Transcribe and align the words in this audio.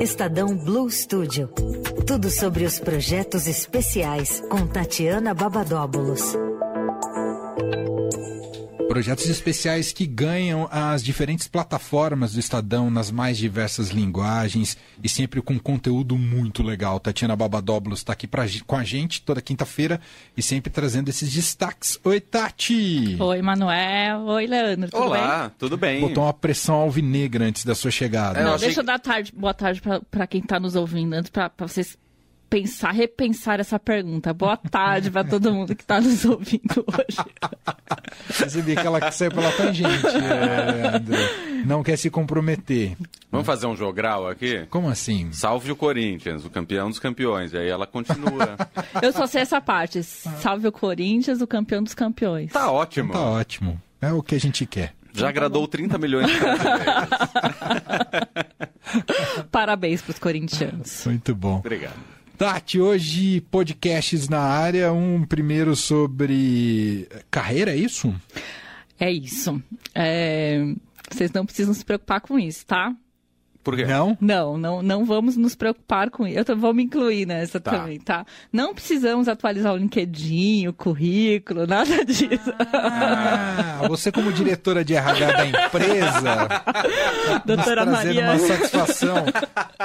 Estadão 0.00 0.56
Blue 0.56 0.90
Studio. 0.90 1.48
Tudo 2.06 2.30
sobre 2.30 2.64
os 2.64 2.78
projetos 2.78 3.46
especiais 3.46 4.42
com 4.48 4.66
Tatiana 4.66 5.34
Babadóbulos. 5.34 6.34
Projetos 8.92 9.26
especiais 9.26 9.90
que 9.90 10.06
ganham 10.06 10.68
as 10.70 11.02
diferentes 11.02 11.48
plataformas 11.48 12.34
do 12.34 12.40
Estadão 12.40 12.90
nas 12.90 13.10
mais 13.10 13.38
diversas 13.38 13.88
linguagens 13.88 14.76
e 15.02 15.08
sempre 15.08 15.40
com 15.40 15.58
conteúdo 15.58 16.18
muito 16.18 16.62
legal. 16.62 17.00
Tatiana 17.00 17.34
Babadóbulos 17.34 18.00
está 18.00 18.12
aqui 18.12 18.26
pra, 18.26 18.44
com 18.66 18.76
a 18.76 18.84
gente 18.84 19.22
toda 19.22 19.40
quinta-feira 19.40 19.98
e 20.36 20.42
sempre 20.42 20.70
trazendo 20.70 21.08
esses 21.08 21.32
destaques. 21.32 21.98
Oi, 22.04 22.20
Tati! 22.20 23.16
Oi, 23.18 23.40
Manuel. 23.40 24.26
Oi, 24.26 24.46
Leandro. 24.46 24.90
Tudo 24.90 25.02
Olá, 25.02 25.44
bem? 25.44 25.52
tudo 25.58 25.76
bem? 25.78 26.00
Botou 26.02 26.24
uma 26.24 26.34
pressão 26.34 26.74
alvinegra 26.74 27.46
antes 27.46 27.64
da 27.64 27.74
sua 27.74 27.90
chegada. 27.90 28.40
É, 28.40 28.44
Não, 28.44 28.56
achei 28.56 28.66
deixa 28.68 28.80
eu 28.80 28.84
dar 28.84 28.98
tarde, 28.98 29.32
boa 29.34 29.54
tarde 29.54 29.80
para 30.10 30.26
quem 30.26 30.42
está 30.42 30.60
nos 30.60 30.76
ouvindo, 30.76 31.14
antes 31.14 31.30
para 31.30 31.50
vocês 31.60 31.96
pensar, 32.52 32.90
repensar 32.90 33.60
essa 33.60 33.78
pergunta. 33.78 34.34
Boa 34.34 34.58
tarde 34.58 35.10
para 35.10 35.24
todo 35.24 35.50
mundo 35.50 35.74
que 35.74 35.82
está 35.82 36.02
nos 36.02 36.22
ouvindo 36.26 36.84
hoje. 36.86 37.16
Percebi 38.38 38.76
que 38.76 38.86
ela 38.86 39.00
que 39.00 39.10
saiu 39.10 39.30
pela 39.30 39.50
tangente, 39.52 40.06
é, 40.06 40.96
André. 40.96 41.62
Não 41.64 41.82
quer 41.82 41.96
se 41.96 42.10
comprometer. 42.10 42.94
Vamos 43.30 43.46
fazer 43.46 43.66
um 43.66 43.74
jogral 43.74 44.28
aqui? 44.28 44.66
Como 44.68 44.90
assim? 44.90 45.32
Salve 45.32 45.72
o 45.72 45.76
Corinthians, 45.76 46.44
o 46.44 46.50
campeão 46.50 46.90
dos 46.90 46.98
campeões. 46.98 47.54
E 47.54 47.56
aí 47.56 47.70
ela 47.70 47.86
continua. 47.86 48.58
Eu 49.00 49.12
só 49.12 49.26
sei 49.26 49.40
essa 49.40 49.58
parte. 49.58 50.02
Salve 50.02 50.68
o 50.68 50.72
Corinthians, 50.72 51.40
o 51.40 51.46
campeão 51.46 51.82
dos 51.82 51.94
campeões. 51.94 52.52
tá 52.52 52.70
ótimo. 52.70 53.14
Tá 53.14 53.20
ótimo. 53.20 53.80
É 53.98 54.12
o 54.12 54.22
que 54.22 54.34
a 54.34 54.40
gente 54.40 54.66
quer. 54.66 54.92
Já 55.14 55.30
agradou 55.30 55.66
30 55.66 55.96
milhões 55.96 56.26
de. 56.26 56.34
Parabéns 59.50 60.02
para 60.02 60.10
os 60.10 60.18
corintianos. 60.18 61.06
Muito 61.06 61.34
bom. 61.34 61.56
Obrigado. 61.58 62.12
Tati, 62.42 62.80
hoje 62.80 63.40
podcasts 63.52 64.28
na 64.28 64.40
área. 64.40 64.92
Um 64.92 65.24
primeiro 65.24 65.76
sobre 65.76 67.06
carreira, 67.30 67.70
é 67.70 67.76
isso? 67.76 68.12
É 68.98 69.08
isso. 69.12 69.62
É, 69.94 70.60
Vocês 71.08 71.30
não 71.30 71.46
precisam 71.46 71.72
se 71.72 71.84
preocupar 71.84 72.20
com 72.20 72.36
isso, 72.40 72.66
tá? 72.66 72.92
Por 73.62 73.76
quê? 73.76 73.84
Não? 73.84 74.16
Não, 74.20 74.58
não, 74.58 74.82
não 74.82 75.04
vamos 75.04 75.36
nos 75.36 75.54
preocupar 75.54 76.10
com 76.10 76.26
isso. 76.26 76.38
Eu 76.38 76.44
tô- 76.44 76.56
vou 76.56 76.74
me 76.74 76.82
incluir 76.84 77.26
nessa 77.26 77.60
Tá. 77.60 77.70
também, 77.72 77.98
tá? 78.00 78.24
Não 78.52 78.74
precisamos 78.74 79.28
atualizar 79.28 79.72
o 79.72 79.76
LinkedIn, 79.76 80.66
o 80.68 80.72
currículo, 80.72 81.66
nada 81.66 82.02
disso. 82.04 82.52
Ah, 82.72 83.82
você 83.88 84.10
como 84.10 84.32
diretora 84.32 84.84
de 84.84 84.94
RH 84.94 85.32
da 85.32 85.46
empresa, 85.46 86.48
Doutora 87.46 87.84
nos 87.84 87.94
trazendo 88.00 88.14
Mariana. 88.20 88.32
uma 88.32 88.38
satisfação. 88.38 89.24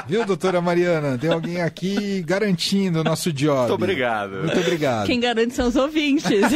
Viu, 0.08 0.25
doutora 0.25 0.62
Mariana? 0.62 1.17
Tem 1.17 1.31
alguém 1.31 1.62
aqui 1.62 2.22
garantindo 2.23 3.02
o 3.02 3.03
nosso 3.03 3.31
job. 3.31 3.59
Muito 3.69 3.73
obrigado. 3.73 4.31
Muito 4.44 4.59
obrigado. 4.59 5.06
Quem 5.08 5.19
garante 5.19 5.53
são 5.53 5.67
os 5.67 5.75
ouvintes. 5.75 6.28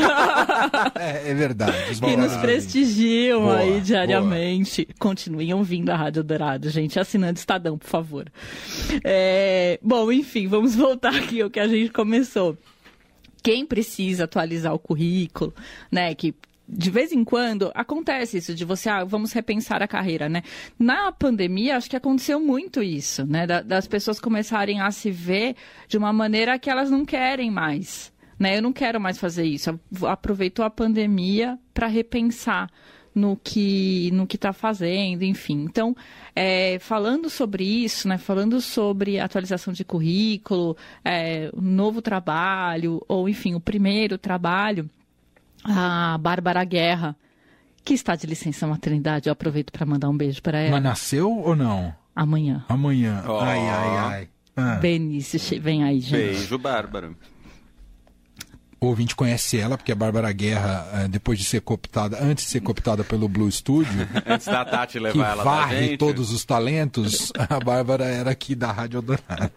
É, 0.95 1.31
é 1.31 1.33
verdade. 1.33 1.75
Os 1.91 1.99
que 1.99 2.15
nos 2.15 2.35
prestigiam 2.37 3.41
Boa, 3.41 3.57
aí 3.57 3.81
diariamente. 3.81 4.87
Continuem 4.99 5.53
ouvindo 5.53 5.89
a 5.89 5.95
Rádio 5.95 6.23
Dourado, 6.23 6.69
gente. 6.69 6.99
Assinando 7.11 7.37
Estadão, 7.37 7.77
por 7.77 7.87
favor. 7.87 8.31
É, 9.03 9.77
Bom, 9.81 10.09
enfim, 10.11 10.47
vamos 10.47 10.75
voltar 10.75 11.13
aqui 11.13 11.41
ao 11.41 11.49
que 11.49 11.59
a 11.59 11.67
gente 11.67 11.91
começou. 11.91 12.57
Quem 13.43 13.65
precisa 13.65 14.23
atualizar 14.23 14.73
o 14.73 14.79
currículo, 14.79 15.53
né? 15.91 16.15
Que 16.15 16.33
de 16.69 16.89
vez 16.89 17.11
em 17.11 17.21
quando 17.25 17.69
acontece 17.75 18.37
isso 18.37 18.55
de 18.55 18.63
você, 18.63 18.87
ah, 18.87 19.03
vamos 19.03 19.33
repensar 19.33 19.81
a 19.83 19.87
carreira, 19.89 20.29
né? 20.29 20.41
Na 20.79 21.11
pandemia, 21.11 21.75
acho 21.75 21.89
que 21.89 21.97
aconteceu 21.97 22.39
muito 22.39 22.81
isso, 22.81 23.25
né? 23.25 23.45
Da- 23.45 23.61
das 23.61 23.87
pessoas 23.87 24.19
começarem 24.19 24.79
a 24.79 24.89
se 24.89 25.11
ver 25.11 25.55
de 25.89 25.97
uma 25.97 26.13
maneira 26.13 26.57
que 26.57 26.69
elas 26.69 26.89
não 26.89 27.03
querem 27.03 27.51
mais, 27.51 28.13
né? 28.39 28.57
Eu 28.57 28.61
não 28.61 28.71
quero 28.71 29.01
mais 29.01 29.17
fazer 29.17 29.43
isso. 29.43 29.77
Aproveitou 30.07 30.63
a 30.63 30.69
pandemia 30.69 31.59
para 31.73 31.87
repensar 31.87 32.69
no 33.13 33.37
que 33.41 34.09
no 34.13 34.25
que 34.25 34.35
está 34.35 34.53
fazendo, 34.53 35.23
enfim. 35.23 35.63
Então, 35.63 35.95
é, 36.35 36.77
falando 36.79 37.29
sobre 37.29 37.63
isso, 37.63 38.07
né? 38.07 38.17
Falando 38.17 38.61
sobre 38.61 39.19
atualização 39.19 39.73
de 39.73 39.83
currículo, 39.83 40.77
é, 41.03 41.49
um 41.55 41.61
novo 41.61 42.01
trabalho 42.01 43.03
ou 43.07 43.27
enfim 43.27 43.53
o 43.53 43.59
primeiro 43.59 44.17
trabalho, 44.17 44.89
a 45.63 46.17
Bárbara 46.17 46.63
Guerra, 46.63 47.15
que 47.83 47.93
está 47.93 48.15
de 48.15 48.25
licença 48.27 48.65
maternidade, 48.67 49.27
eu 49.27 49.33
aproveito 49.33 49.71
para 49.71 49.85
mandar 49.85 50.09
um 50.09 50.17
beijo 50.17 50.41
para 50.41 50.59
ela 50.59 50.71
Mas 50.71 50.83
nasceu 50.83 51.29
ou 51.31 51.55
não? 51.55 51.93
amanhã. 52.15 52.65
Amanhã. 52.69 53.23
Ó. 53.25 53.39
Ai, 53.39 53.59
ai, 53.59 53.97
ai. 53.97 54.29
Ah, 54.55 54.75
Benício, 54.75 55.39
vem 55.61 55.83
aí, 55.83 55.99
gente. 55.99 56.33
Beijo, 56.35 56.57
Bárbara. 56.57 57.11
Ouvinte 58.87 59.15
conhece 59.15 59.59
ela, 59.59 59.77
porque 59.77 59.91
a 59.91 59.95
Bárbara 59.95 60.31
Guerra, 60.31 60.89
eh, 60.93 61.07
depois 61.07 61.37
de 61.37 61.45
ser 61.45 61.61
cooptada, 61.61 62.17
antes 62.19 62.45
de 62.45 62.49
ser 62.49 62.61
cooptada 62.61 63.03
pelo 63.03 63.29
Blue 63.29 63.51
Studio, 63.51 64.07
Antes 64.25 64.47
da 64.47 64.65
Tati 64.65 64.93
que 64.93 64.99
levar 64.99 65.33
ela 65.33 65.43
pra 65.43 65.51
varre 65.51 65.87
gente. 65.89 65.97
todos 65.97 66.31
os 66.31 66.43
talentos, 66.43 67.31
a 67.37 67.59
Bárbara 67.59 68.05
era 68.05 68.31
aqui 68.31 68.55
da 68.55 68.71
Rádio 68.71 69.01
Dourado. 69.03 69.51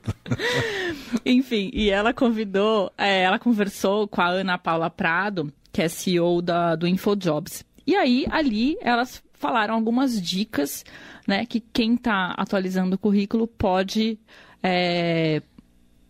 Enfim, 1.25 1.71
e 1.73 1.89
ela 1.89 2.13
convidou, 2.13 2.93
é, 2.99 3.23
ela 3.23 3.39
conversou 3.39 4.07
com 4.07 4.21
a 4.21 4.29
Ana 4.29 4.59
Paula 4.59 4.91
Prado, 4.91 5.51
que 5.73 5.81
é 5.81 5.89
CEO 5.89 6.43
da, 6.43 6.77
do 6.77 6.87
InfoJobs. 6.87 7.65
E 7.87 7.97
aí, 7.97 8.27
ali, 8.31 8.77
elas 8.83 9.23
falaram 9.33 9.75
algumas 9.75 10.21
dicas, 10.21 10.85
né, 11.27 11.47
que 11.47 11.61
quem 11.61 11.95
está 11.95 12.35
atualizando 12.37 12.97
o 12.97 12.99
currículo 12.99 13.47
pode 13.47 14.19
é, 14.63 15.43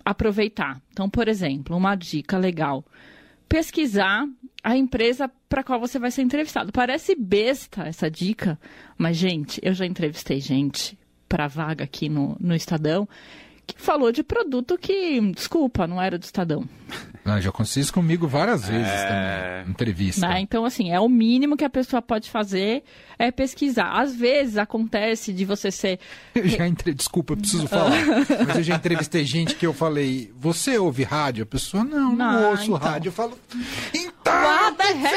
aproveitar. 0.04 0.80
Então, 0.92 1.08
por 1.08 1.28
exemplo, 1.28 1.76
uma 1.76 1.94
dica 1.94 2.36
legal: 2.36 2.84
pesquisar 3.48 4.26
a 4.62 4.76
empresa 4.76 5.30
para 5.48 5.62
qual 5.62 5.80
você 5.80 5.98
vai 5.98 6.10
ser 6.10 6.22
entrevistado. 6.22 6.72
Parece 6.72 7.14
besta 7.14 7.84
essa 7.84 8.10
dica, 8.10 8.58
mas, 8.98 9.16
gente, 9.16 9.60
eu 9.62 9.72
já 9.72 9.86
entrevistei 9.86 10.40
gente 10.40 10.98
para 11.28 11.48
vaga 11.48 11.84
aqui 11.84 12.08
no, 12.08 12.36
no 12.40 12.54
Estadão 12.54 13.08
que 13.66 13.80
falou 13.80 14.12
de 14.12 14.22
produto 14.22 14.76
que, 14.78 15.20
desculpa, 15.32 15.86
não 15.86 16.00
era 16.00 16.18
do 16.18 16.22
Estadão. 16.22 16.68
Ah, 17.24 17.40
já 17.40 17.48
aconteceu 17.50 17.80
isso 17.80 17.92
comigo 17.92 18.28
várias 18.28 18.68
vezes 18.68 18.86
É. 18.86 19.06
também. 19.62 19.70
Entrevista. 19.72 20.28
Né? 20.28 20.40
Então, 20.40 20.64
assim, 20.64 20.90
é 20.92 21.00
o 21.00 21.08
mínimo 21.08 21.56
que 21.56 21.64
a 21.64 21.70
pessoa 21.70 22.02
pode 22.02 22.30
fazer 22.30 22.82
é 23.18 23.30
pesquisar. 23.30 23.92
Às 23.98 24.14
vezes 24.14 24.56
acontece 24.58 25.32
de 25.32 25.44
você 25.44 25.70
ser. 25.70 25.98
Eu 26.34 26.46
já 26.48 26.66
entre... 26.68 26.92
Desculpa, 26.92 27.32
eu 27.32 27.36
preciso 27.38 27.66
falar. 27.68 27.90
Mas 28.46 28.56
eu 28.56 28.62
já 28.62 28.74
entrevistei 28.76 29.24
gente 29.24 29.54
que 29.54 29.64
eu 29.66 29.72
falei, 29.72 30.30
você 30.36 30.76
ouve 30.78 31.02
rádio? 31.04 31.44
A 31.44 31.46
pessoa, 31.46 31.82
não, 31.84 32.12
não, 32.12 32.16
Não, 32.42 32.50
ouço 32.50 32.64
então. 32.64 32.76
rádio. 32.76 33.08
Eu 33.08 33.12
falo, 33.12 33.38
então, 33.94 34.34
What 34.34 34.76
the 34.76 34.84
o 34.84 34.86
que 34.94 35.00
você 35.00 35.14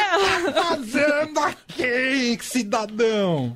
hell? 0.47 0.53
tá 0.53 0.63
fazendo 0.63 1.39
aqui, 1.39 2.37
cidadão? 2.41 3.53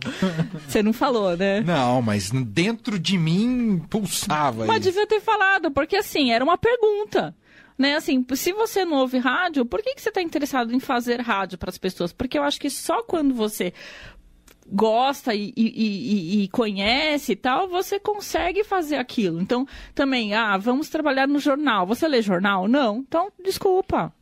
Você 0.68 0.82
não 0.84 0.92
falou, 0.94 1.38
né? 1.38 1.62
Não, 1.62 2.02
mas 2.02 2.32
dentro 2.32 2.98
de 3.00 3.18
mim 3.18 3.82
pulsava 3.90 4.66
Mas 4.66 4.78
isso. 4.82 4.90
devia 4.92 5.08
ter 5.08 5.22
falado, 5.22 5.72
porque 5.72 5.96
assim, 5.96 6.32
era 6.32 6.44
uma 6.44 6.58
pergunta. 6.58 7.34
Né, 7.82 7.96
assim, 7.96 8.24
se 8.36 8.54
você 8.54 8.86
não 8.86 8.98
ouve 8.98 9.18
rádio, 9.18 9.66
por 9.66 9.82
que, 9.82 9.96
que 9.96 10.02
você 10.04 10.10
está 10.10 10.22
interessado 10.22 10.72
em 10.72 10.80
fazer 10.80 11.20
rádio 11.20 11.58
para 11.58 11.72
as 11.72 11.80
pessoas? 11.80 12.14
Porque 12.14 12.38
eu 12.38 12.44
acho 12.44 12.60
que 12.62 12.70
só 12.70 13.02
quando 13.02 13.34
você 13.34 13.74
gosta 14.68 15.34
e, 15.34 15.52
e- 15.58 15.64
e- 16.40 16.44
e 16.44 16.48
conhece 16.50 17.32
e 17.32 17.36
tal, 17.36 17.68
você 17.68 18.00
consegue 18.00 18.64
fazer 18.64 18.98
aquilo. 18.98 19.42
Então, 19.42 19.68
também, 19.96 20.36
ah, 20.36 20.58
vamos 20.58 20.90
trabalhar 20.90 21.28
no 21.28 21.40
jornal. 21.40 21.88
Você 21.88 22.08
lê 22.08 22.22
jornal? 22.22 22.68
Não? 22.68 22.98
Então, 23.00 23.32
desculpa. 23.44 24.14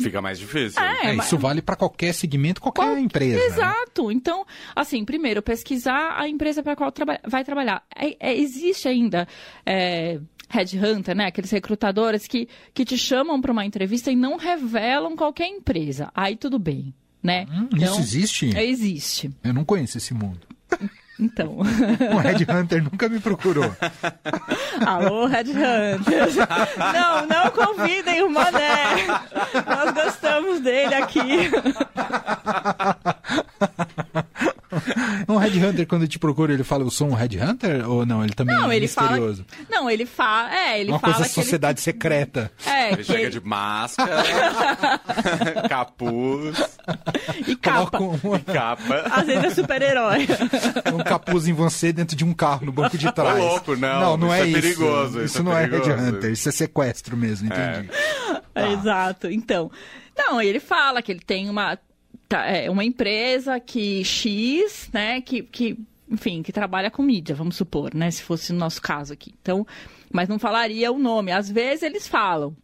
Fica 0.00 0.22
mais 0.22 0.38
difícil. 0.38 0.80
É, 0.82 1.10
É, 1.10 1.12
mas- 1.12 1.26
isso 1.26 1.36
vale 1.38 1.60
para 1.60 1.74
qualquer 1.76 2.12
segmento, 2.14 2.60
qualquer 2.60 2.82
Qual- 2.82 2.98
empresa. 2.98 3.36
né? 3.38 3.44
Exato. 3.46 4.12
Então, 4.12 4.46
assim, 4.74 5.04
primeiro, 5.04 5.42
pesquisar 5.42 6.14
a 6.16 6.28
empresa 6.28 6.62
para 6.62 6.72
a 6.74 6.76
qual 6.76 6.92
traba- 6.92 7.20
vai 7.26 7.44
trabalhar. 7.44 7.82
É- 7.94 8.16
é- 8.20 8.38
existe 8.38 8.86
ainda 8.88 9.26
é, 9.66 10.20
headhunter, 10.48 11.14
né? 11.16 11.26
Aqueles 11.26 11.50
recrutadores 11.50 12.26
que, 12.26 12.48
que 12.72 12.84
te 12.84 12.96
chamam 12.96 13.40
para 13.40 13.52
uma 13.52 13.64
entrevista 13.66 14.10
e 14.10 14.16
não 14.16 14.36
revelam 14.36 15.14
qualquer 15.16 15.48
empresa. 15.48 16.10
Aí 16.14 16.36
tudo 16.36 16.58
bem, 16.58 16.94
né? 17.22 17.46
Hum, 17.50 17.68
isso 17.76 18.00
existe? 18.00 18.46
Existe. 18.58 19.30
Eu 19.44 19.52
não 19.52 19.64
conheço 19.64 19.98
esse 19.98 20.14
mundo. 20.14 20.40
Então, 21.20 21.58
Um 22.12 22.18
Headhunter 22.18 22.80
nunca 22.82 23.08
me 23.08 23.18
procurou. 23.18 23.64
alô, 24.86 25.26
headhunters. 25.26 26.36
Não, 26.36 27.26
não 27.26 27.50
convidem 27.50 28.22
o 28.22 28.30
Mané. 28.30 29.04
Nós 29.66 29.92
gostamos 29.94 30.60
dele 30.60 30.94
aqui. 30.94 31.50
Um 35.28 35.36
headhunter, 35.36 35.86
quando 35.86 36.06
te 36.06 36.18
procura, 36.18 36.52
ele 36.52 36.62
fala, 36.62 36.84
eu 36.84 36.90
sou 36.90 37.08
um 37.08 37.14
headhunter? 37.14 37.88
Ou 37.88 38.06
não? 38.06 38.22
Ele 38.22 38.32
também 38.32 38.56
Não, 38.56 38.70
é 38.70 38.76
ele 38.76 38.88
fala. 38.88 39.08
misterioso? 39.10 39.44
Não, 39.68 39.90
ele 39.90 40.06
fala. 40.06 40.54
É, 40.54 40.80
ele 40.80 40.90
Uma 40.90 40.98
fala 40.98 41.14
coisa 41.14 41.28
que 41.28 41.38
ele- 41.40 41.44
sociedade 41.44 41.80
secreta. 41.80 42.50
É, 42.88 42.92
Ele 42.92 42.96
que 42.98 43.04
chega 43.04 43.20
ele- 43.22 43.30
de 43.30 43.40
máscara, 43.40 44.22
capuz 45.68 46.78
e 47.46 47.56
capa. 47.56 47.98
Coloca 47.98 48.28
um, 48.28 48.36
e 48.36 48.40
capa. 48.40 49.00
Às 49.10 49.26
vezes 49.26 49.44
é 49.44 49.50
super-herói. 49.50 50.26
um 50.92 50.98
capuz 50.98 51.46
em 51.46 51.52
você 51.52 51.92
dentro 51.92 52.16
de 52.16 52.24
um 52.24 52.32
carro 52.32 52.66
no 52.66 52.72
banco 52.72 52.96
de 52.96 53.10
trás. 53.12 53.38
louco, 53.38 53.76
não, 53.76 54.00
Não, 54.00 54.16
não 54.16 54.26
isso 54.28 54.34
é, 54.36 54.40
é 54.40 54.46
isso. 54.48 54.60
perigoso, 54.60 55.16
Isso, 55.18 55.24
isso 55.24 55.38
é 55.38 55.42
não 55.42 55.52
é 55.56 55.66
perigoso. 55.68 55.90
headhunter, 55.90 56.30
isso 56.32 56.48
é 56.48 56.52
sequestro 56.52 57.16
mesmo, 57.16 57.46
entendi. 57.48 57.90
É, 58.54 58.72
Exato. 58.72 59.28
Então, 59.30 59.70
não, 60.16 60.40
ele 60.40 60.60
fala 60.60 61.00
que 61.02 61.12
ele 61.12 61.20
tem 61.20 61.48
uma, 61.48 61.78
tá, 62.28 62.44
é, 62.46 62.70
uma 62.70 62.84
empresa 62.84 63.60
que 63.60 64.04
X, 64.04 64.88
né, 64.92 65.20
que, 65.20 65.42
que, 65.42 65.78
enfim, 66.10 66.42
que 66.42 66.52
trabalha 66.52 66.90
com 66.90 67.02
mídia, 67.02 67.34
vamos 67.34 67.56
supor, 67.56 67.94
né, 67.94 68.10
se 68.10 68.22
fosse 68.22 68.52
no 68.52 68.58
nosso 68.58 68.80
caso 68.82 69.12
aqui. 69.12 69.34
Então, 69.40 69.66
mas 70.12 70.28
não 70.28 70.38
falaria 70.38 70.90
o 70.90 70.98
nome. 70.98 71.30
Às 71.32 71.50
vezes 71.50 71.82
eles 71.82 72.08
falam. 72.08 72.56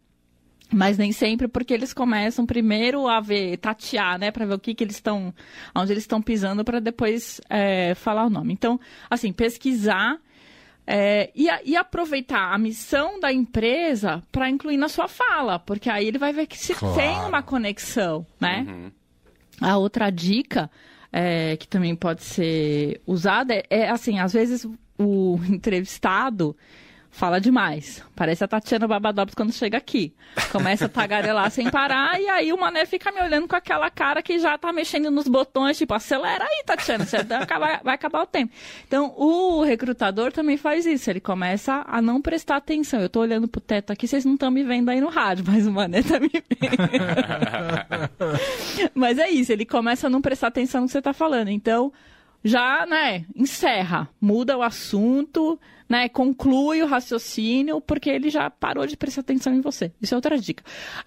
Mas 0.73 0.97
nem 0.97 1.11
sempre, 1.11 1.47
porque 1.47 1.73
eles 1.73 1.93
começam 1.93 2.45
primeiro 2.45 3.07
a 3.07 3.19
ver, 3.21 3.57
tatear, 3.57 4.17
né, 4.17 4.31
para 4.31 4.45
ver 4.45 4.55
o 4.55 4.59
que, 4.59 4.73
que 4.73 4.83
eles 4.83 4.95
estão, 4.95 5.33
onde 5.75 5.91
eles 5.93 6.03
estão 6.03 6.21
pisando, 6.21 6.65
para 6.65 6.79
depois 6.79 7.39
é, 7.49 7.93
falar 7.95 8.25
o 8.25 8.29
nome. 8.29 8.51
Então, 8.53 8.79
assim, 9.09 9.31
pesquisar 9.31 10.17
é, 10.87 11.31
e, 11.35 11.49
a- 11.49 11.61
e 11.63 11.75
aproveitar 11.75 12.51
a 12.53 12.57
missão 12.57 13.19
da 13.19 13.31
empresa 13.31 14.21
para 14.31 14.49
incluir 14.49 14.77
na 14.77 14.89
sua 14.89 15.07
fala, 15.07 15.59
porque 15.59 15.89
aí 15.89 16.07
ele 16.07 16.17
vai 16.17 16.33
ver 16.33 16.47
que 16.47 16.57
se 16.57 16.73
Claro. 16.73 16.95
tem 16.95 17.15
uma 17.29 17.41
conexão, 17.43 18.25
né? 18.39 18.91
A 19.61 19.77
outra 19.77 20.09
dica 20.11 20.69
é, 21.13 21.55
que 21.57 21.67
também 21.67 21.95
pode 21.95 22.23
ser 22.23 23.01
usada 23.05 23.53
é, 23.53 23.65
é, 23.69 23.89
assim, 23.89 24.19
às 24.19 24.33
vezes 24.33 24.67
o 24.97 25.39
entrevistado 25.47 26.55
fala 27.15 27.39
demais. 27.39 28.03
Parece 28.13 28.43
a 28.43 28.47
Tatiana 28.47 28.87
Babadopes 28.87 29.33
quando 29.33 29.53
chega 29.53 29.77
aqui. 29.77 30.13
Começa 30.51 30.85
a 30.85 30.89
tagarelar 30.89 31.49
sem 31.49 31.71
parar 31.71 32.19
e 32.19 32.27
aí 32.27 32.51
o 32.51 32.59
Mané 32.59 32.85
fica 32.85 33.09
me 33.09 33.21
olhando 33.21 33.47
com 33.47 33.55
aquela 33.55 33.89
cara 33.89 34.21
que 34.21 34.37
já 34.37 34.57
tá 34.57 34.73
mexendo 34.73 35.09
nos 35.09 35.25
botões, 35.25 35.77
tipo, 35.77 35.93
acelera 35.93 36.43
aí, 36.43 36.63
Tatiana, 36.65 37.05
você 37.05 37.23
vai 37.23 37.41
acabar, 37.41 37.81
vai 37.81 37.95
acabar 37.95 38.21
o 38.21 38.27
tempo. 38.27 38.53
Então, 38.85 39.13
o 39.15 39.63
recrutador 39.63 40.33
também 40.33 40.57
faz 40.57 40.85
isso, 40.85 41.09
ele 41.09 41.21
começa 41.21 41.85
a 41.87 42.01
não 42.01 42.21
prestar 42.21 42.57
atenção. 42.57 42.99
Eu 42.99 43.09
tô 43.09 43.21
olhando 43.21 43.47
pro 43.47 43.61
teto 43.61 43.91
aqui, 43.91 44.07
vocês 44.07 44.25
não 44.25 44.33
estão 44.33 44.51
me 44.51 44.63
vendo 44.63 44.89
aí 44.89 44.99
no 44.99 45.07
rádio, 45.07 45.45
mas 45.47 45.65
o 45.65 45.71
Mané 45.71 46.03
tá 46.03 46.19
me 46.19 46.29
vendo. 46.29 46.43
Mas 48.93 49.17
é 49.17 49.29
isso, 49.29 49.51
ele 49.51 49.65
começa 49.65 50.07
a 50.07 50.09
não 50.09 50.21
prestar 50.21 50.47
atenção 50.47 50.81
no 50.81 50.87
que 50.87 50.91
você 50.91 50.99
está 50.99 51.13
falando. 51.13 51.49
Então, 51.49 51.91
já, 52.43 52.85
né, 52.85 53.25
encerra, 53.35 54.09
muda 54.19 54.57
o 54.57 54.61
assunto, 54.61 55.59
né, 55.87 56.09
conclui 56.09 56.81
o 56.81 56.87
raciocínio, 56.87 57.79
porque 57.79 58.09
ele 58.09 58.29
já 58.29 58.49
parou 58.49 58.87
de 58.87 58.97
prestar 58.97 59.21
atenção 59.21 59.53
em 59.53 59.61
você. 59.61 59.91
Isso 60.01 60.13
é 60.13 60.17
outra 60.17 60.37
dica. 60.37 60.63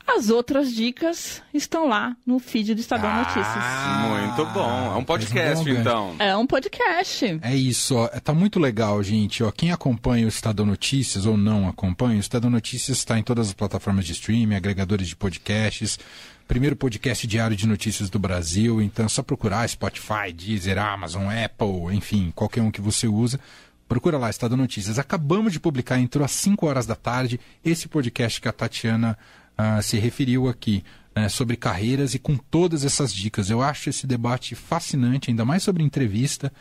As 0.06 0.30
outras 0.30 0.72
dicas 0.72 1.42
estão 1.52 1.88
lá 1.88 2.16
no 2.24 2.38
feed 2.38 2.74
do 2.74 2.80
Estadão 2.80 3.12
Notícias. 3.14 3.64
Muito 4.08 4.46
bom. 4.52 4.94
É 4.94 4.96
um 4.96 5.04
podcast, 5.04 5.68
um 5.68 5.74
então. 5.74 6.16
É 6.18 6.36
um 6.36 6.46
podcast. 6.46 7.40
É 7.42 7.56
isso, 7.56 7.96
ó. 7.96 8.08
Tá 8.08 8.32
muito 8.32 8.60
legal, 8.60 9.02
gente. 9.02 9.42
Ó, 9.42 9.50
quem 9.50 9.72
acompanha 9.72 10.26
o 10.26 10.28
Estadão 10.28 10.64
Notícias 10.64 11.26
ou 11.26 11.36
não 11.36 11.68
acompanha, 11.68 12.16
o 12.16 12.20
Estadão 12.20 12.50
Notícias 12.50 12.98
está 12.98 13.18
em 13.18 13.22
todas 13.22 13.48
as 13.48 13.54
plataformas 13.54 14.04
de 14.06 14.12
streaming, 14.12 14.54
agregadores 14.54 15.08
de 15.08 15.16
podcasts. 15.16 15.98
Primeiro 16.46 16.74
podcast 16.76 17.26
diário 17.26 17.54
de 17.54 17.66
notícias 17.66 18.08
do 18.08 18.18
Brasil. 18.18 18.80
Então 18.80 19.04
é 19.04 19.08
só 19.08 19.22
procurar 19.22 19.68
Spotify, 19.68 20.32
Deezer, 20.34 20.78
Amazon, 20.78 21.26
Apple, 21.26 21.94
enfim, 21.94 22.32
qualquer 22.34 22.62
um 22.62 22.70
que 22.70 22.80
você 22.80 23.06
usa. 23.06 23.38
Procura 23.88 24.18
lá, 24.18 24.28
Estadão 24.28 24.58
Notícias. 24.58 24.98
Acabamos 24.98 25.52
de 25.52 25.58
publicar, 25.58 25.98
entrou 25.98 26.24
às 26.24 26.32
5 26.32 26.66
horas 26.66 26.86
da 26.86 26.94
tarde, 26.94 27.40
esse 27.64 27.88
podcast 27.88 28.38
que 28.40 28.46
a 28.46 28.52
Tatiana 28.52 29.16
ah, 29.56 29.80
se 29.80 29.96
referiu 29.98 30.46
aqui, 30.46 30.84
né, 31.16 31.28
sobre 31.28 31.56
carreiras 31.56 32.14
e 32.14 32.18
com 32.18 32.36
todas 32.36 32.84
essas 32.84 33.12
dicas. 33.12 33.48
Eu 33.48 33.62
acho 33.62 33.88
esse 33.88 34.06
debate 34.06 34.54
fascinante, 34.54 35.30
ainda 35.30 35.44
mais 35.44 35.62
sobre 35.62 35.82
entrevista. 35.82 36.52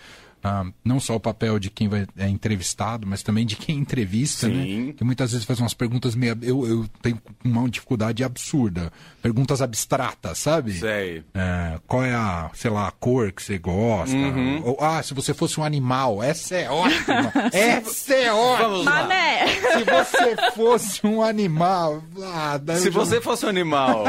Ah, 0.44 0.66
não 0.84 1.00
só 1.00 1.16
o 1.16 1.20
papel 1.20 1.60
de 1.60 1.70
quem 1.70 1.88
vai, 1.88 2.06
é 2.18 2.28
entrevistado, 2.28 3.08
mas 3.08 3.24
também 3.24 3.46
de 3.46 3.56
quem 3.56 3.78
entrevista, 3.78 4.48
Sim. 4.48 4.88
né? 4.88 4.94
Que 4.94 5.04
muitas 5.04 5.32
vezes 5.32 5.46
faz 5.46 5.60
umas 5.60 5.74
perguntas 5.74 6.16
meio. 6.16 6.38
Eu, 6.42 6.68
eu 6.68 6.86
tenho 7.02 7.22
uma 7.44 7.68
dificuldade 7.70 8.24
absurda. 8.24 8.92
Perguntas 9.22 9.62
abstratas, 9.62 10.38
sabe? 10.38 10.74
Sei. 10.74 11.24
É, 11.34 11.80
qual 11.88 12.04
é 12.04 12.14
a, 12.14 12.50
sei 12.54 12.72
lá, 12.72 12.88
a 12.88 12.92
cor 12.92 13.32
que 13.32 13.42
você 13.42 13.58
gosta? 13.58 14.16
Ou, 14.64 14.78
ah, 14.80 15.02
se 15.02 15.14
você 15.14 15.34
fosse 15.34 15.60
um 15.60 15.64
animal, 15.64 16.22
essa 16.22 16.56
é 16.56 16.70
ótima. 16.70 17.34
essa 17.52 18.14
é 18.14 18.32
ótima. 18.32 18.70
Vamos 18.70 18.86
lá. 18.86 19.02
Mané! 19.04 19.48
Se 19.48 19.84
você 19.84 20.52
fosse 20.54 21.08
um 21.08 21.22
animal, 21.22 22.04
ah, 22.24 22.60
Se 22.76 22.86
já 22.86 22.92
você 22.92 23.20
fosse 23.22 23.46
um 23.46 23.50
animal, 23.50 24.06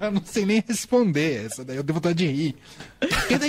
eu 0.00 0.10
não 0.12 0.22
sei 0.24 0.44
nem 0.46 0.62
responder 0.66 1.46
essa 1.46 1.64
daí, 1.64 1.76
eu 1.76 1.82
devo 1.82 1.98
vontade 1.98 2.18
de 2.18 2.26
rir. 2.26 2.56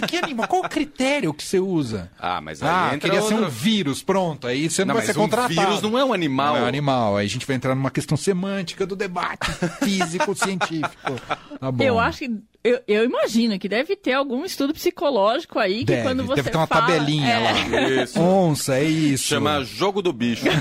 Que 0.07 0.17
animal? 0.17 0.47
Qual 0.47 0.63
o 0.63 0.69
critério 0.69 1.33
que 1.33 1.43
você 1.43 1.59
usa? 1.59 2.11
Ah, 2.19 2.39
mas 2.41 2.61
aí 2.63 2.69
Ah, 2.69 2.91
entra 2.95 3.09
queria 3.09 3.21
ser 3.21 3.33
outra- 3.33 3.47
um 3.47 3.51
vírus, 3.51 4.01
pronto. 4.03 4.47
Aí 4.47 4.69
você 4.69 4.83
não, 4.85 4.93
Não, 4.93 4.95
vai 4.95 5.05
ser 5.05 5.11
um 5.17 5.21
contratado. 5.21 5.53
vírus 5.53 5.81
não 5.81 5.97
é 5.97 6.05
um 6.05 6.13
animal. 6.13 6.53
Não 6.53 6.61
é 6.61 6.63
um 6.63 6.67
animal. 6.67 7.17
Aí 7.17 7.25
a 7.25 7.29
gente 7.29 7.45
vai 7.45 7.55
entrar 7.55 7.75
numa 7.75 7.91
questão 7.91 8.15
semântica 8.17 8.85
do 8.85 8.95
debate 8.95 9.51
físico-científico. 9.83 11.19
Tá 11.59 11.71
bom. 11.71 11.83
Eu 11.83 11.99
acho 11.99 12.19
que. 12.19 12.31
Eu, 12.63 12.79
eu 12.87 13.03
imagino 13.03 13.59
que 13.59 13.67
deve 13.67 13.93
ter 13.93 14.13
algum 14.13 14.45
estudo 14.45 14.73
psicológico 14.73 15.59
aí 15.59 15.79
que 15.79 15.85
Deve, 15.85 16.03
quando 16.03 16.23
você. 16.23 16.35
deve 16.35 16.49
ter 16.49 16.55
uma 16.57 16.65
fala- 16.65 16.87
tabelinha 16.87 17.27
é, 17.29 17.39
lá. 17.39 17.51
Isso. 18.03 18.17
Onça, 18.21 18.75
é 18.77 18.83
isso. 18.85 19.25
Chama 19.25 19.61
Jogo 19.65 20.01
do 20.01 20.13
Bicho. 20.13 20.45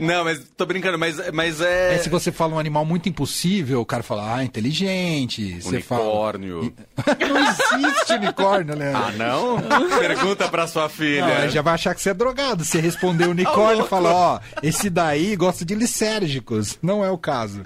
não, 0.00 0.24
mas 0.24 0.40
tô 0.56 0.66
brincando, 0.66 0.98
mas, 0.98 1.16
mas 1.32 1.60
é. 1.60 1.94
É, 1.94 1.98
se 1.98 2.08
você 2.08 2.32
fala 2.32 2.54
um 2.54 2.58
animal 2.58 2.84
muito 2.84 3.08
impossível, 3.08 3.80
o 3.80 3.86
cara 3.86 4.02
fala, 4.02 4.36
ah, 4.36 4.44
inteligente. 4.44 5.60
Você 5.60 5.80
fala... 5.80 6.02
Unicórnio. 6.02 6.74
Não 7.20 7.38
existe 7.38 8.12
unicórnio, 8.12 8.76
né? 8.76 8.92
Ah, 8.94 9.12
não? 9.12 9.60
Pergunta 9.98 10.48
pra 10.48 10.66
sua 10.66 10.88
filha. 10.88 11.26
Não, 11.26 11.42
ele 11.42 11.50
já 11.50 11.62
vai 11.62 11.74
achar 11.74 11.94
que 11.94 12.00
você 12.00 12.10
é 12.10 12.14
drogado. 12.14 12.64
Você 12.64 12.80
respondeu 12.80 13.30
unicórnio 13.30 13.72
e 13.72 13.76
louco. 13.76 13.88
fala, 13.88 14.12
ó, 14.12 14.40
esse 14.62 14.88
daí 14.88 15.36
gosta 15.36 15.64
de 15.64 15.74
lisérgicos. 15.74 16.78
Não 16.82 17.04
é 17.04 17.10
o 17.10 17.18
caso. 17.18 17.62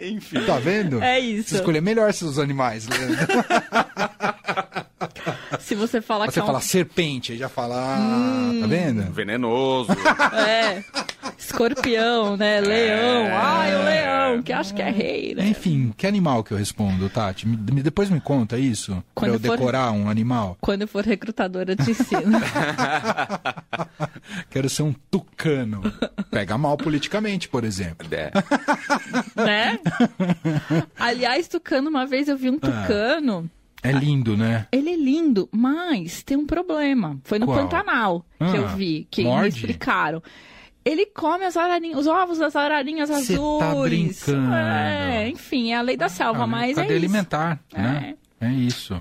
Enfim. 0.00 0.44
Tá 0.44 0.58
vendo? 0.58 1.02
É 1.02 1.18
isso. 1.18 1.50
Você 1.50 1.56
escolher 1.56 1.80
melhor 1.80 2.12
seus 2.12 2.38
animais, 2.38 2.86
Leandro. 2.86 3.26
Se 5.60 5.74
você 5.74 6.00
falar 6.00 6.26
que 6.28 6.34
Você 6.34 6.40
é 6.40 6.42
um- 6.42 6.46
fala 6.46 6.60
serpente, 6.60 7.32
aí 7.32 7.38
já 7.38 7.48
fala, 7.48 7.76
ah, 7.76 8.50
tá 8.60 8.66
vendo? 8.66 9.10
Venenoso. 9.12 9.90
É. 10.46 10.84
Escorpião, 11.38 12.36
né? 12.36 12.60
Leão. 12.60 13.28
Ai, 13.32 13.74
o 13.74 13.84
leão, 13.84 14.42
que 14.42 14.52
acho 14.52 14.74
que 14.74 14.82
é 14.82 14.90
rei, 14.90 15.34
né? 15.34 15.48
Enfim, 15.48 15.92
que 15.96 16.06
animal 16.06 16.44
que 16.44 16.52
eu 16.52 16.58
respondo, 16.58 17.08
Tati? 17.08 17.46
Me, 17.48 17.56
me- 17.56 17.82
depois 17.82 18.08
me 18.10 18.20
conta 18.20 18.58
isso, 18.58 18.92
pra 18.92 19.02
Quando 19.14 19.34
eu 19.34 19.40
for- 19.40 19.56
decorar 19.56 19.90
um 19.92 20.08
animal. 20.08 20.56
Quando 20.60 20.82
eu 20.82 20.88
for 20.88 21.04
recrutadora, 21.04 21.72
eu 21.72 21.76
te 21.76 21.90
ensino. 21.90 22.38
Quero 24.50 24.68
ser 24.68 24.82
um 24.82 24.94
tucano. 25.10 25.82
Pega 26.30 26.56
mal 26.56 26.76
politicamente, 26.76 27.48
por 27.48 27.64
exemplo. 27.64 28.06
É. 28.12 28.30
né? 29.36 29.78
Aliás, 30.98 31.48
tucano, 31.48 31.90
uma 31.90 32.06
vez 32.06 32.28
eu 32.28 32.36
vi 32.36 32.50
um 32.50 32.58
tucano. 32.58 33.50
É 33.82 33.92
lindo, 33.92 34.36
né? 34.36 34.66
Ele 34.72 34.90
é 34.90 34.96
lindo, 34.96 35.48
mas 35.52 36.22
tem 36.22 36.36
um 36.36 36.46
problema. 36.46 37.18
Foi 37.24 37.38
no 37.38 37.46
Qual? 37.46 37.58
Pantanal 37.58 38.26
que 38.38 38.44
Ah, 38.44 38.56
eu 38.56 38.68
vi, 38.68 39.06
que 39.10 39.22
me 39.22 39.28
morde? 39.28 39.56
explicaram. 39.56 40.22
Ele 40.84 41.04
come 41.06 41.44
as 41.44 41.56
ararinhas, 41.56 41.98
os 41.98 42.06
ovos 42.06 42.38
das 42.38 42.56
ararinhas 42.56 43.08
Cê 43.08 43.14
azuis. 43.34 43.58
tá 43.58 43.74
brincando. 43.74 44.54
É, 44.54 45.28
enfim, 45.28 45.72
é 45.72 45.76
a 45.76 45.82
lei 45.82 45.96
da 45.96 46.08
selva, 46.08 46.44
Ah, 46.44 46.46
mas 46.46 46.78
é 46.78 46.82
isso. 46.86 46.92
alimentar, 46.92 47.60
né? 47.72 48.14
É 48.40 48.50
isso. 48.50 49.00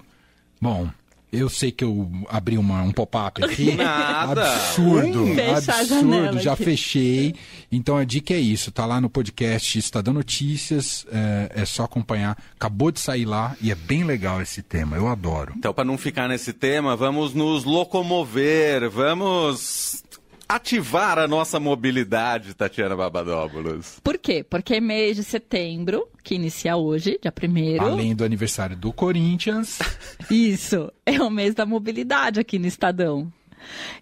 Bom, 0.61 0.89
eu 1.31 1.49
sei 1.49 1.71
que 1.71 1.83
eu 1.83 2.09
abri 2.27 2.57
uma, 2.57 2.81
um 2.81 2.91
pop-up 2.91 3.43
aqui. 3.43 3.73
Nada. 3.75 4.51
Absurdo, 4.51 5.25
absurdo. 5.55 6.39
Já 6.39 6.53
aqui. 6.53 6.63
fechei. 6.63 7.35
Então 7.71 7.97
a 7.97 8.03
dica 8.03 8.33
é 8.33 8.39
isso. 8.39 8.71
Tá 8.71 8.85
lá 8.85 8.99
no 8.99 9.09
podcast 9.09 9.77
Estadão 9.77 10.13
Notícias. 10.13 11.05
É, 11.11 11.61
é 11.61 11.65
só 11.65 11.83
acompanhar. 11.83 12.37
Acabou 12.55 12.91
de 12.91 12.99
sair 12.99 13.25
lá 13.25 13.55
e 13.61 13.71
é 13.71 13.75
bem 13.75 14.03
legal 14.03 14.41
esse 14.41 14.61
tema. 14.61 14.97
Eu 14.97 15.07
adoro. 15.07 15.53
Então, 15.55 15.73
para 15.73 15.85
não 15.85 15.97
ficar 15.97 16.27
nesse 16.27 16.51
tema, 16.51 16.95
vamos 16.95 17.33
nos 17.33 17.63
locomover, 17.63 18.89
vamos 18.89 20.03
ativar 20.49 21.19
a 21.19 21.27
nossa 21.27 21.59
mobilidade, 21.59 22.55
Tatiana 22.55 22.95
Babadóbulos. 22.95 23.99
Por 24.03 24.17
quê? 24.17 24.43
Porque 24.43 24.75
é 24.75 24.81
mês 24.81 25.15
de 25.15 25.23
setembro, 25.23 26.07
que 26.23 26.33
inicia 26.33 26.75
hoje, 26.75 27.19
dia 27.21 27.31
1 27.31 27.83
Além 27.83 28.15
do 28.15 28.23
aniversário 28.23 28.75
do 28.75 28.91
Corinthians. 28.91 29.77
Isso, 30.31 30.91
é 31.05 31.21
o 31.21 31.29
mês 31.29 31.53
da 31.53 31.67
mobilidade 31.67 32.39
aqui 32.39 32.57
no 32.57 32.65
Estadão. 32.65 33.31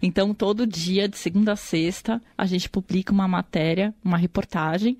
Então, 0.00 0.32
todo 0.32 0.66
dia, 0.66 1.06
de 1.06 1.18
segunda 1.18 1.52
a 1.52 1.56
sexta, 1.56 2.22
a 2.36 2.46
gente 2.46 2.70
publica 2.70 3.12
uma 3.12 3.28
matéria, 3.28 3.94
uma 4.02 4.16
reportagem, 4.16 4.96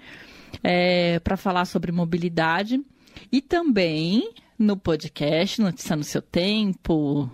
para 1.24 1.38
falar 1.38 1.64
sobre 1.64 1.90
mobilidade. 1.90 2.78
E 3.32 3.40
também, 3.40 4.34
no 4.58 4.76
podcast 4.76 5.62
Notícia 5.62 5.96
no 5.96 6.04
Seu 6.04 6.20
Tempo, 6.20 7.30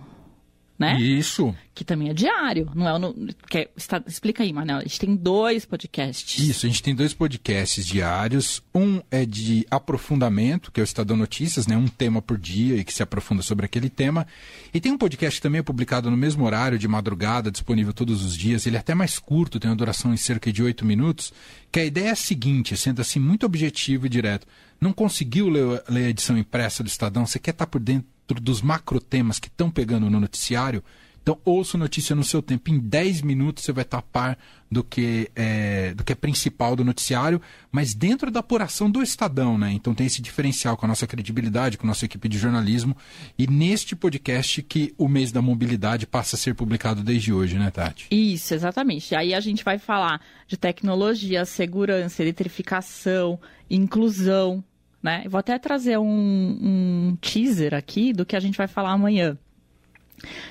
né? 0.77 0.99
Isso. 0.99 1.55
Que 1.73 1.83
também 1.85 2.09
é 2.09 2.13
diário, 2.13 2.69
não 2.75 2.87
é? 2.87 2.93
o 2.93 2.99
no- 2.99 3.13
que 3.49 3.57
é- 3.59 3.69
está- 3.77 4.01
explica 4.07 4.43
aí, 4.43 4.51
Manel. 4.53 4.77
A 4.77 4.81
gente 4.83 4.99
tem 4.99 5.15
dois 5.15 5.65
podcasts. 5.65 6.37
Isso, 6.47 6.65
a 6.65 6.69
gente 6.69 6.81
tem 6.83 6.93
dois 6.95 7.13
podcasts 7.13 7.85
diários. 7.85 8.61
Um 8.73 9.01
é 9.11 9.25
de 9.25 9.65
aprofundamento, 9.71 10.71
que 10.71 10.79
é 10.79 10.83
o 10.83 10.85
Estadão 10.85 11.17
Notícias, 11.17 11.65
né? 11.67 11.75
Um 11.77 11.87
tema 11.87 12.21
por 12.21 12.37
dia 12.37 12.75
e 12.75 12.83
que 12.83 12.93
se 12.93 13.01
aprofunda 13.03 13.41
sobre 13.41 13.65
aquele 13.65 13.89
tema. 13.89 14.25
E 14.73 14.79
tem 14.81 14.91
um 14.91 14.97
podcast 14.97 15.39
que 15.39 15.43
também 15.43 15.59
é 15.59 15.63
publicado 15.63 16.09
no 16.11 16.17
mesmo 16.17 16.45
horário, 16.45 16.77
de 16.77 16.87
madrugada, 16.87 17.51
disponível 17.51 17.93
todos 17.93 18.23
os 18.23 18.35
dias. 18.37 18.65
Ele 18.65 18.75
é 18.75 18.79
até 18.79 18.93
mais 18.95 19.17
curto, 19.19 19.59
tem 19.59 19.69
uma 19.69 19.75
duração 19.77 20.13
em 20.13 20.17
cerca 20.17 20.51
de 20.51 20.61
oito 20.63 20.85
minutos. 20.85 21.33
Que 21.71 21.79
a 21.79 21.85
ideia 21.85 22.07
é 22.09 22.11
a 22.11 22.15
seguinte, 22.15 22.75
sendo 22.77 23.01
assim 23.01 23.19
muito 23.19 23.45
objetivo 23.45 24.05
e 24.05 24.09
direto. 24.09 24.47
Não 24.79 24.91
conseguiu 24.93 25.49
ler, 25.49 25.83
ler 25.89 26.05
a 26.05 26.09
edição 26.09 26.37
impressa 26.37 26.83
do 26.83 26.87
Estadão? 26.87 27.25
Você 27.25 27.39
quer 27.39 27.51
estar 27.51 27.67
por 27.67 27.79
dentro 27.81 28.07
dos 28.27 28.61
macro 28.61 28.99
temas 28.99 29.39
que 29.39 29.47
estão 29.47 29.69
pegando 29.69 30.09
no 30.09 30.19
noticiário? 30.19 30.83
Então, 31.25 31.39
ouça 31.43 31.75
notícia 31.75 32.15
no 32.15 32.23
seu 32.23 32.39
tempo. 32.39 32.69
Em 32.69 32.77
10 32.77 33.23
minutos 33.23 33.63
você 33.63 33.71
vai 33.71 33.81
estar 33.81 33.97
a 33.97 34.01
par 34.03 34.37
do 34.69 34.83
que, 34.83 35.27
é, 35.35 35.91
do 35.95 36.03
que 36.03 36.11
é 36.11 36.15
principal 36.15 36.75
do 36.75 36.85
noticiário, 36.85 37.41
mas 37.71 37.95
dentro 37.95 38.29
da 38.29 38.41
apuração 38.41 38.91
do 38.91 39.01
Estadão, 39.01 39.57
né? 39.57 39.71
Então 39.71 39.95
tem 39.95 40.05
esse 40.05 40.21
diferencial 40.21 40.77
com 40.77 40.85
a 40.85 40.89
nossa 40.89 41.07
credibilidade, 41.07 41.79
com 41.79 41.87
a 41.87 41.89
nossa 41.89 42.05
equipe 42.05 42.29
de 42.29 42.37
jornalismo. 42.37 42.95
E 43.39 43.47
neste 43.47 43.95
podcast 43.95 44.61
que 44.61 44.93
o 44.99 45.07
mês 45.07 45.31
da 45.31 45.41
mobilidade 45.41 46.05
passa 46.05 46.35
a 46.35 46.39
ser 46.39 46.53
publicado 46.53 47.01
desde 47.01 47.33
hoje, 47.33 47.57
né, 47.57 47.71
Tati? 47.71 48.05
Isso, 48.11 48.53
exatamente. 48.53 49.15
Aí 49.15 49.33
a 49.33 49.39
gente 49.39 49.63
vai 49.63 49.79
falar 49.79 50.21
de 50.45 50.57
tecnologia, 50.57 51.43
segurança, 51.43 52.21
eletrificação, 52.21 53.39
inclusão, 53.67 54.63
né? 55.05 55.23
Vou 55.29 55.37
até 55.37 55.59
trazer 55.59 55.99
um, 55.99 56.03
um 56.03 57.17
teaser 57.21 57.75
aqui 57.75 58.11
do 58.11 58.25
que 58.25 58.35
a 58.35 58.39
gente 58.39 58.57
vai 58.57 58.67
falar 58.67 58.91
amanhã. 58.91 59.37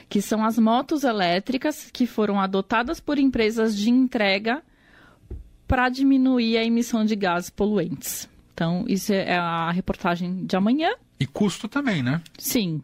Que 0.08 0.23
são 0.23 0.44
as 0.44 0.56
motos 0.56 1.02
elétricas 1.02 1.90
que 1.92 2.06
foram 2.06 2.40
adotadas 2.40 3.00
por 3.00 3.18
empresas 3.18 3.76
de 3.76 3.90
entrega 3.90 4.62
para 5.66 5.88
diminuir 5.88 6.56
a 6.56 6.64
emissão 6.64 7.04
de 7.04 7.16
gases 7.16 7.50
poluentes. 7.50 8.28
Então, 8.52 8.84
isso 8.87 9.12
é 9.12 9.37
a 9.37 9.73
reportagem 9.73 10.46
de 10.46 10.54
amanhã. 10.54 10.90
E 11.18 11.26
custo 11.26 11.66
também, 11.66 12.00
né? 12.00 12.23
Sim, 12.38 12.80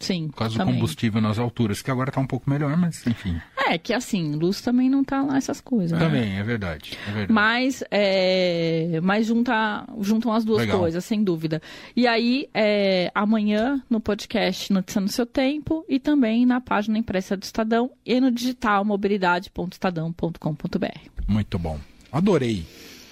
sim. 0.00 0.28
Por 0.28 0.36
causa 0.36 0.58
do 0.58 0.64
combustível 0.64 1.20
nas 1.20 1.38
alturas, 1.38 1.82
que 1.82 1.90
agora 1.90 2.10
está 2.10 2.20
um 2.20 2.26
pouco 2.26 2.48
melhor, 2.48 2.76
mas 2.76 3.06
enfim. 3.06 3.40
É, 3.56 3.78
que 3.78 3.92
assim, 3.92 4.34
luz 4.34 4.60
também 4.60 4.90
não 4.90 5.02
tá 5.02 5.22
lá 5.22 5.36
essas 5.36 5.60
coisas. 5.60 5.98
né? 5.98 6.04
Também, 6.04 6.38
é 6.38 6.42
verdade. 6.42 6.96
É 7.06 7.10
verdade. 7.10 7.32
Mas, 7.32 7.82
é, 7.90 9.00
mas 9.02 9.26
junta, 9.26 9.86
juntam 10.00 10.32
as 10.32 10.44
duas 10.44 10.60
Legal. 10.60 10.80
coisas, 10.80 11.04
sem 11.04 11.24
dúvida. 11.24 11.62
E 11.96 12.06
aí, 12.06 12.48
é, 12.52 13.10
amanhã, 13.14 13.82
no 13.88 14.00
podcast 14.00 14.72
Notícia 14.72 15.00
no 15.00 15.08
Seu 15.08 15.26
Tempo 15.26 15.84
e 15.88 15.98
também 15.98 16.44
na 16.44 16.60
página 16.60 16.98
impressa 16.98 17.36
do 17.36 17.42
Estadão 17.42 17.90
e 18.04 18.20
no 18.20 18.30
digital 18.30 18.84
mobilidade.estadão.com.br. 18.84 20.98
Muito 21.26 21.58
bom. 21.58 21.78
Adorei. 22.12 22.66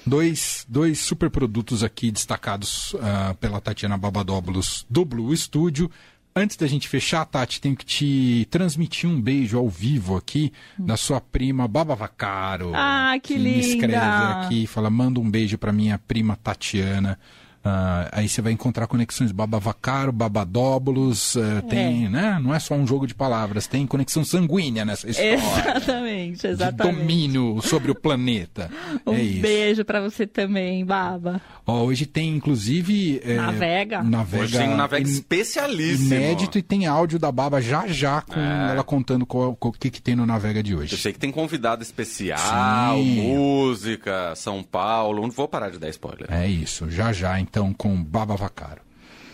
Dois, 0.05 0.67
dois 0.69 0.99
super 0.99 1.31
produtos 1.31 1.85
aqui 1.85 2.11
destacados 2.11 2.95
ah, 3.01 3.37
pela 3.41 3.61
Tatiana 3.61 3.97
Babadóbulos 3.97 4.85
do 4.91 5.05
Blue 5.05 5.35
Studio. 5.37 5.89
Antes 6.35 6.57
da 6.57 6.67
gente 6.67 6.89
fechar, 6.89 7.27
Tati, 7.27 7.61
tenho 7.61 7.77
que 7.77 7.85
te 7.85 8.47
transmitir 8.51 9.09
um 9.09 9.21
beijo 9.21 9.59
ao 9.59 9.69
vivo 9.69 10.17
aqui 10.17 10.51
da 10.79 10.97
sua 10.97 11.21
prima 11.21 11.69
Baba 11.69 11.95
Vacaro. 11.95 12.73
Ah, 12.75 13.19
que 13.23 13.39
Me 13.39 13.61
escreve 13.61 13.93
linda! 13.93 14.41
aqui, 14.47 14.67
fala, 14.67 14.89
manda 14.89 15.21
um 15.21 15.31
beijo 15.31 15.59
para 15.59 15.73
minha 15.73 15.99
prima 15.99 16.35
Tatiana. 16.43 17.19
Ah, 17.65 18.09
aí 18.13 18.29
você 18.29 18.43
vai 18.43 18.53
encontrar 18.53 18.87
conexões 18.89 19.31
Baba 19.31 19.59
Vacaro, 19.61 20.11
Babadóbulos, 20.13 21.37
ah, 21.37 21.63
tem, 21.69 22.09
né? 22.09 22.39
Não 22.43 22.53
é 22.55 22.59
só 22.59 22.75
um 22.75 22.87
jogo 22.87 23.07
de 23.07 23.15
palavras, 23.15 23.67
tem 23.67 23.87
conexão 23.87 24.25
sanguínea 24.25 24.85
nessa 24.85 25.09
história. 25.09 25.35
Exatamente, 25.35 26.41
De 26.41 26.47
exatamente. 26.49 26.97
domínio 26.99 27.61
sobre 27.63 27.91
o 27.91 27.95
planeta. 27.95 28.71
Um 29.07 29.15
é 29.15 29.23
isso. 29.23 29.41
beijo 29.43 29.85
pra 29.85 30.01
você 30.01 30.27
também, 30.27 30.85
Baba. 30.85 31.41
Ó, 31.67 31.83
hoje 31.85 32.07
tem, 32.07 32.37
inclusive. 32.37 33.21
é, 33.25 33.35
Navega. 33.37 34.03
Navega. 34.03 34.43
Hoje 34.45 34.59
tem 34.59 34.69
um 34.69 34.77
Navega 34.77 35.09
in- 35.09 35.13
especialíssimo. 35.13 36.15
Inédito 36.15 36.59
e 36.59 36.63
tem 36.63 36.87
áudio 36.87 37.19
da 37.19 37.31
Baba 37.33 37.61
já 37.61 37.87
já 37.87 38.21
com 38.23 38.39
É. 38.39 38.71
ela 38.73 38.85
contando 38.85 39.27
o 39.29 39.73
que, 39.73 39.91
que 39.91 40.01
tem 40.03 40.15
no 40.15 40.25
Navega 40.27 40.63
de 40.63 40.73
Eu 40.73 40.79
hoje. 40.79 40.97
sei 40.97 41.13
que 41.13 41.19
tem 41.19 41.31
convidado 41.33 41.83
especial, 41.83 42.97
Sim. 42.97 43.23
música, 43.23 44.35
São 44.37 44.63
Paulo. 44.63 45.23
Não 45.23 45.31
vou 45.31 45.49
parar 45.49 45.71
de 45.71 45.79
dar 45.79 45.89
spoiler. 45.89 46.27
É 46.31 46.47
isso, 46.47 46.91
já 46.91 47.13
já 47.13 47.39
então 47.41 47.52
com 47.77 48.03
Baba 48.03 48.37
Vacaro. 48.37 48.81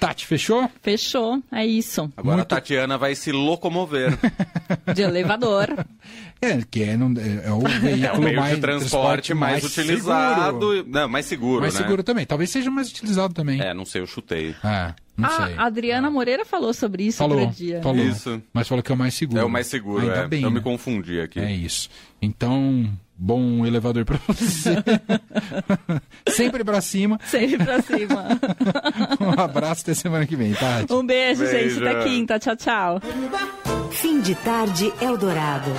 Tati, 0.00 0.26
fechou? 0.26 0.70
Fechou, 0.80 1.42
é 1.50 1.66
isso. 1.66 2.02
Agora 2.16 2.36
Muito- 2.36 2.52
a 2.52 2.56
Tatiana 2.56 2.96
vai 2.96 3.16
se 3.16 3.32
locomover. 3.32 4.16
De 4.94 5.02
elevador. 5.02 5.68
É, 6.40 6.60
que 6.70 6.84
é, 6.84 6.96
não- 6.96 7.12
é- 7.20 7.48
é 7.48 7.52
o 7.52 7.60
É 7.66 7.78
veículo 7.80 8.20
o 8.20 8.22
meio 8.22 8.36
mais, 8.36 8.54
de 8.54 8.60
transporte 8.60 9.34
mais, 9.34 9.64
utilizado. 9.64 10.60
seguro. 10.60 10.84
Não, 10.88 11.08
mais 11.08 11.26
seguro, 11.26 11.60
Mais 11.62 11.74
né? 11.74 11.80
seguro 11.80 12.04
também. 12.04 12.24
Talvez 12.24 12.48
seja 12.50 12.70
mais 12.70 12.88
utilizado 12.88 13.34
também. 13.34 13.60
É, 13.60 13.74
não 13.74 13.84
sei, 13.84 14.02
eu 14.02 14.06
chutei. 14.06 14.54
É, 14.62 14.94
não 15.16 15.28
sei. 15.30 15.54
a 15.56 15.64
Adriana 15.64 16.08
Moreira 16.08 16.44
falou 16.44 16.72
sobre 16.72 17.02
isso 17.08 17.18
Falou, 17.18 17.40
outro 17.40 17.56
dia. 17.56 17.82
falou. 17.82 18.04
Isso. 18.06 18.40
Mas 18.52 18.68
falou 18.68 18.84
que 18.84 18.92
é 18.92 18.94
o 18.94 18.98
mais 18.98 19.14
seguro. 19.14 19.40
É 19.40 19.44
o 19.44 19.50
mais 19.50 19.66
seguro, 19.66 20.02
Ainda 20.02 20.14
é. 20.14 20.28
bem, 20.28 20.42
eu 20.44 20.50
né? 20.50 20.54
me 20.58 20.62
confundi 20.62 21.20
aqui. 21.20 21.40
É 21.40 21.50
isso. 21.50 21.90
Então, 22.22 22.88
bom 23.18 23.66
elevador 23.66 24.04
pra 24.04 24.18
você. 24.28 24.76
Sempre 26.30 26.62
pra 26.64 26.80
cima. 26.80 27.18
Sempre 27.26 27.58
pra 27.58 27.82
cima. 27.82 28.28
Um 29.20 29.40
abraço 29.40 29.82
até 29.82 29.94
semana 29.94 30.26
que 30.26 30.36
vem, 30.36 30.52
Tati. 30.54 30.92
Um 30.92 31.04
beijo, 31.04 31.42
Beijo. 31.44 31.74
gente. 31.80 31.86
Até 31.88 32.04
quinta. 32.04 32.38
Tchau, 32.38 32.56
tchau. 32.56 33.00
Fim 33.90 34.20
de 34.20 34.34
tarde 34.36 34.92
Eldorado. 35.00 35.70